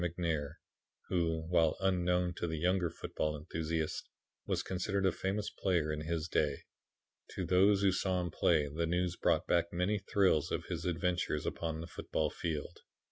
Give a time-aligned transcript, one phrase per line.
[0.01, 0.55] McNair
[1.09, 4.01] who, while unknown to the younger football enthusiasts,
[4.47, 6.63] was considered a famous player in his day.
[7.35, 11.45] To those who saw him play the news brought back many thrills of his adventures
[11.45, 12.79] upon the football field.